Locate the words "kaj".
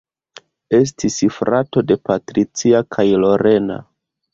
2.97-3.11